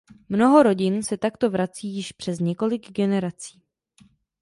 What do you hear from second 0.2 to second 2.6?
Mnoho rodin se takto vrací již přes